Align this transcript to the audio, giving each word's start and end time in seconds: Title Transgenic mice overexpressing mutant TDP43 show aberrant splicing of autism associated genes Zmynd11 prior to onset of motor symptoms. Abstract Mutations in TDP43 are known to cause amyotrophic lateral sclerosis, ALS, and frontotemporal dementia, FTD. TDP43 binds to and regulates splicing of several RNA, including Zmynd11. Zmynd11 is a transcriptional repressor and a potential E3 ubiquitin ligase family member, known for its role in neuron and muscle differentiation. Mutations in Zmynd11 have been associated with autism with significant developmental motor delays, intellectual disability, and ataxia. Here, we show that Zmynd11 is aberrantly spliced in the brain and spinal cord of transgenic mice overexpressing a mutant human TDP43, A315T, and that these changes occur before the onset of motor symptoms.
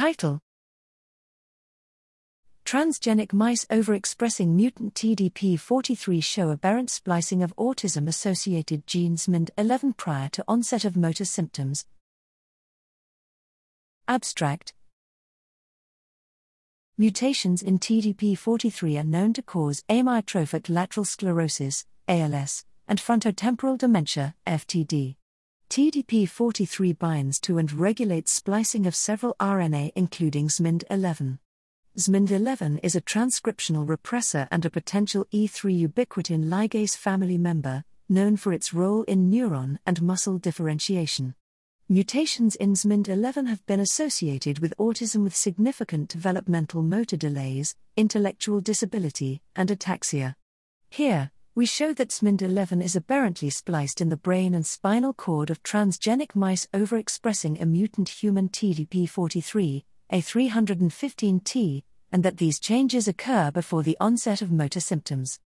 Title 0.00 0.40
Transgenic 2.64 3.34
mice 3.34 3.66
overexpressing 3.66 4.48
mutant 4.54 4.94
TDP43 4.94 6.24
show 6.24 6.48
aberrant 6.48 6.88
splicing 6.88 7.42
of 7.42 7.54
autism 7.56 8.08
associated 8.08 8.86
genes 8.86 9.26
Zmynd11 9.26 9.98
prior 9.98 10.30
to 10.30 10.42
onset 10.48 10.86
of 10.86 10.96
motor 10.96 11.26
symptoms. 11.26 11.84
Abstract 14.08 14.72
Mutations 16.96 17.60
in 17.60 17.78
TDP43 17.78 19.00
are 19.00 19.04
known 19.04 19.34
to 19.34 19.42
cause 19.42 19.84
amyotrophic 19.90 20.70
lateral 20.70 21.04
sclerosis, 21.04 21.84
ALS, 22.08 22.64
and 22.88 22.98
frontotemporal 22.98 23.76
dementia, 23.76 24.34
FTD. 24.46 25.16
TDP43 25.70 26.98
binds 26.98 27.38
to 27.38 27.56
and 27.56 27.72
regulates 27.72 28.32
splicing 28.32 28.86
of 28.88 28.94
several 28.96 29.36
RNA, 29.38 29.92
including 29.94 30.48
Zmynd11. 30.48 31.38
Zmynd11 31.96 32.80
is 32.82 32.96
a 32.96 33.00
transcriptional 33.00 33.86
repressor 33.86 34.48
and 34.50 34.66
a 34.66 34.70
potential 34.70 35.28
E3 35.32 35.86
ubiquitin 35.86 36.46
ligase 36.46 36.96
family 36.96 37.38
member, 37.38 37.84
known 38.08 38.36
for 38.36 38.52
its 38.52 38.74
role 38.74 39.04
in 39.04 39.30
neuron 39.30 39.78
and 39.86 40.02
muscle 40.02 40.38
differentiation. 40.38 41.36
Mutations 41.88 42.56
in 42.56 42.72
Zmynd11 42.72 43.46
have 43.46 43.64
been 43.66 43.78
associated 43.78 44.58
with 44.58 44.74
autism 44.76 45.22
with 45.22 45.36
significant 45.36 46.08
developmental 46.08 46.82
motor 46.82 47.16
delays, 47.16 47.76
intellectual 47.96 48.60
disability, 48.60 49.40
and 49.54 49.70
ataxia. 49.70 50.34
Here, 50.88 51.30
we 51.54 51.66
show 51.66 51.92
that 51.92 52.10
Zmynd11 52.10 52.80
is 52.82 52.94
aberrantly 52.94 53.50
spliced 53.50 54.00
in 54.00 54.08
the 54.08 54.16
brain 54.16 54.54
and 54.54 54.64
spinal 54.64 55.12
cord 55.12 55.50
of 55.50 55.62
transgenic 55.64 56.36
mice 56.36 56.68
overexpressing 56.72 57.60
a 57.60 57.66
mutant 57.66 58.08
human 58.08 58.48
TDP43, 58.48 59.82
A315T, 60.12 61.82
and 62.12 62.22
that 62.22 62.36
these 62.36 62.60
changes 62.60 63.08
occur 63.08 63.50
before 63.50 63.82
the 63.82 63.96
onset 64.00 64.42
of 64.42 64.52
motor 64.52 64.80
symptoms. 64.80 65.40